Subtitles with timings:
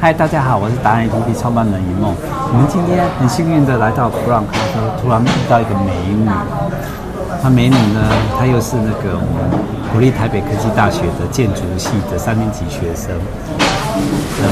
[0.00, 2.14] 嗨，大家好，我是达人 APP 创办人一梦。
[2.52, 6.28] 我们今天很幸运的来到普朗咖啡，突然遇到一个美女。
[7.42, 8.00] 那美女呢，
[8.38, 9.50] 她又是那个我们
[9.92, 13.10] 国立台北科技大学的建筑系的三年级学生。
[14.40, 14.48] 呃，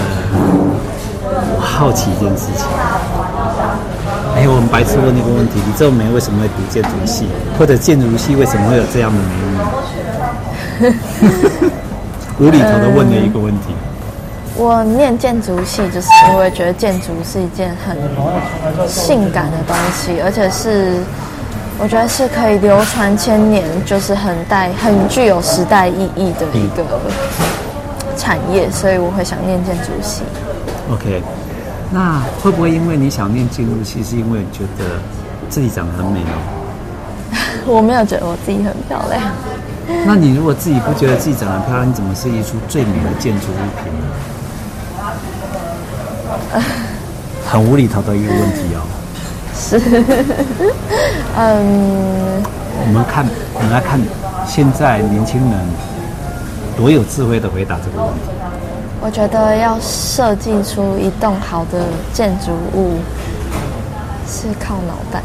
[1.54, 2.66] 我好奇一件事情。
[4.34, 7.28] 哎，我们白痴问一个问题：你这么美，为什么会读建筑系？
[7.58, 9.30] 或者建筑系为什么会有这样的美
[10.82, 10.92] 女？
[12.46, 13.74] 无厘头的问了一个问题。
[14.60, 17.96] 我念建筑系，就是因为觉得建筑是一件很
[18.88, 21.00] 性感的东西，而且是
[21.78, 26.84] 我觉得是可以流传千年，就是很带很具有时代意义的一个
[28.16, 30.22] 产业，所以我会想念建筑系。
[30.90, 31.22] OK，
[31.92, 34.98] 那会不会因为你想念建筑系，是因为觉得
[35.48, 36.32] 自己长得很美呢？
[37.64, 39.22] 我没有觉得我自己很漂亮。
[40.04, 44.06] 那你如果自己不觉得自己长得漂亮，你怎么设计出最美的建筑物品呢？
[47.48, 48.82] 很无厘头的一个问题哦。
[49.54, 49.78] 是，
[51.36, 52.42] 嗯。
[52.80, 54.00] 我们看，我们来看
[54.46, 55.58] 现在年轻人
[56.76, 58.20] 多有智慧的回答这个问题。
[59.00, 62.98] 我觉得要设计出一栋好的建筑物，
[64.28, 65.20] 是靠脑袋。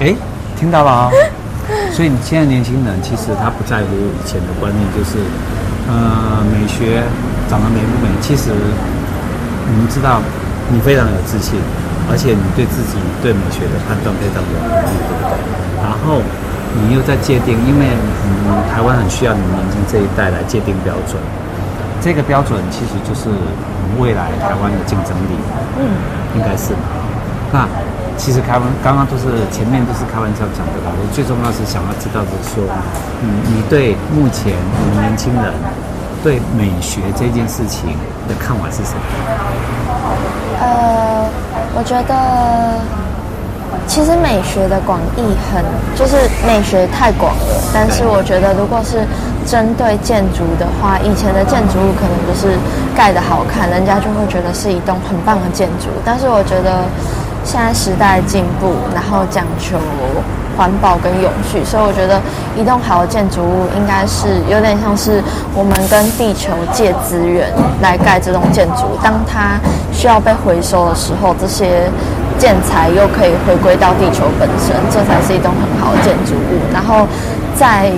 [0.00, 0.14] 哎，
[0.58, 1.14] 听到了啊、哦！
[1.94, 5.18] 所以你现在年轻人其实他不在乎以前的观念，就是
[5.88, 7.02] 呃，美学
[7.48, 8.50] 长得美不美，其实。
[9.68, 10.20] 你们知道，
[10.72, 11.60] 你非常有自信，
[12.08, 15.36] 而且你对自己对美学的判断非常有能力，对不对？
[15.84, 16.24] 然后
[16.80, 17.92] 你又在界定，因为
[18.24, 21.20] 嗯，台湾很需要你们年轻这一代来界定标准。
[22.00, 25.36] 这个标准其实就是我们未来台湾的竞争力，
[25.76, 25.92] 嗯，
[26.34, 26.72] 应该是。
[27.52, 27.68] 那
[28.16, 30.92] 其实开玩刚刚都是前面都是开玩笑讲的啦。
[30.96, 32.64] 我最重要是想要知道的是说，
[33.20, 35.52] 嗯，你对目前你们年轻人。
[36.20, 37.94] 对美学这件事情
[38.26, 39.00] 的看法是什么？
[40.60, 41.24] 呃，
[41.74, 42.78] 我觉得
[43.86, 45.62] 其实美学的广义很，
[45.96, 47.62] 就是美学太广了。
[47.72, 49.06] 但是我觉得，如果是
[49.46, 52.56] 针对建筑的话，以前的建筑物可能就是
[52.96, 55.86] 盖的好看，人家就会觉得是一栋很棒的建筑。
[56.04, 56.84] 但是我觉得
[57.44, 59.78] 现在时代进步，然后讲求。
[60.58, 62.20] 环保跟永续，所以我觉得
[62.56, 65.22] 一栋好的建筑物应该是有点像是
[65.54, 67.48] 我们跟地球借资源
[67.80, 68.98] 来盖这栋建筑。
[69.00, 69.54] 当它
[69.92, 71.88] 需要被回收的时候，这些
[72.40, 76.58] 建材又可以回归到地球本身，这才是一栋很好的建筑物。
[76.74, 77.06] 然后
[77.56, 77.92] 在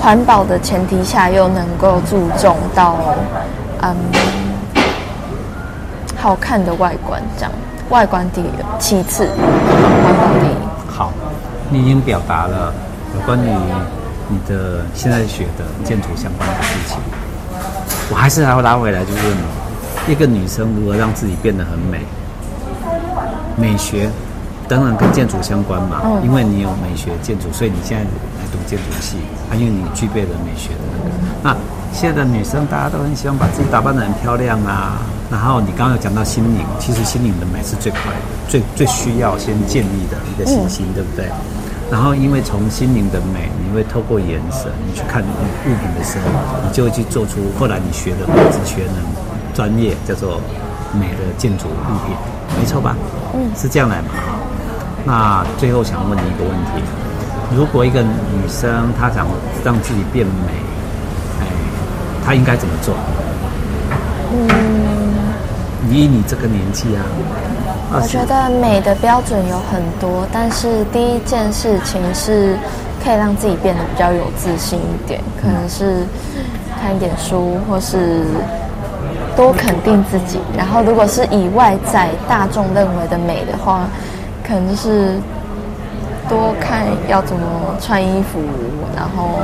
[0.00, 2.96] 环保的前提下，又能够注重到
[3.82, 3.94] 嗯
[6.16, 7.52] 好看的外观，这样
[7.90, 8.50] 外观第一，
[8.80, 10.56] 其次环保第一。
[10.88, 11.12] 好。
[11.70, 12.72] 你已经表达了
[13.14, 13.48] 有关于
[14.28, 16.98] 你的现在学的建筑相关的事情，
[18.10, 19.34] 我还是还要拉回来，就是
[20.10, 22.00] 一个女生如何让自己变得很美。
[23.56, 24.08] 美学
[24.68, 28.10] 当然跟建筑相关嘛，因为你有美学建筑，所以你现在来
[28.52, 29.16] 读建筑系，
[29.48, 31.10] 还有你具备了美学的那个。
[31.42, 31.56] 那
[31.92, 34.98] 现在的女生大家都很喜欢把自己打扮得很漂亮啊，
[35.30, 41.26] 然后你刚刚有讲到心灵，其实心灵的美是最快的，最最需要先建立的一个信心，对不对？
[41.90, 46.28] 然后，因为从心灵的美，你会透过眼神，你去看物品的时候，
[46.62, 48.96] 你就会去做出后来你学的物质学能
[49.54, 50.38] 专业叫做
[50.92, 52.14] 美的建筑物品，
[52.60, 52.94] 没错吧？
[53.32, 54.08] 嗯，是这样来嘛？
[55.06, 56.84] 那最后想问你一个问题：
[57.54, 59.26] 如果一个女生她想
[59.64, 60.52] 让自己变美，
[61.40, 61.46] 哎，
[62.24, 62.94] 她应该怎么做？
[64.32, 64.48] 嗯，
[65.90, 67.02] 以你这个年纪啊。
[67.90, 72.54] 我觉得美的标准有很多，但是第一件事情是
[73.02, 76.04] 可以让自己变得比较有自信一点，可能是
[76.78, 78.26] 看一点书，或是
[79.34, 80.38] 多肯定自己。
[80.54, 83.88] 然后，如果是以外在大众认为的美的话，
[84.46, 85.18] 可能是
[86.28, 87.42] 多看要怎么
[87.80, 88.40] 穿衣服，
[88.96, 89.40] 然后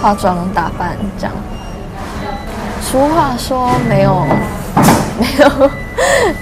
[0.00, 1.34] 化妆打扮这样。
[2.82, 4.26] 俗话说没有，
[5.18, 5.70] 没有。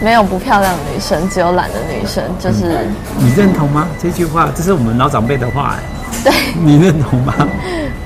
[0.01, 2.23] 没有不漂亮的女生，只有懒的女生。
[2.39, 3.89] 就是、嗯、你认同吗？
[4.01, 5.83] 这句话，这是我们老长辈的话哎。
[6.25, 6.33] 对，
[6.63, 7.35] 你认同吗？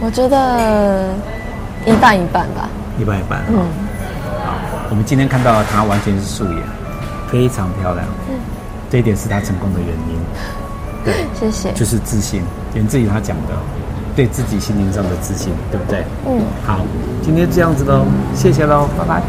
[0.01, 1.11] 我觉得
[1.85, 2.69] 一半一半吧。
[2.99, 3.43] 一半一半。
[3.49, 3.59] 嗯。
[4.45, 4.55] 好，
[4.91, 6.63] 我们今天看到的她完全是素颜，
[7.29, 8.07] 非常漂亮。
[8.29, 8.35] 嗯。
[8.91, 10.17] 这一点是她成功的原因。
[11.05, 11.73] 对， 谢谢。
[11.73, 12.43] 就是自信，
[12.75, 13.55] 源自于他讲的，
[14.15, 16.05] 对自己心灵上的自信，对不对？
[16.27, 16.41] 嗯。
[16.65, 16.81] 好，
[17.23, 18.05] 今天这样子喽，
[18.35, 19.23] 谢谢喽，拜拜。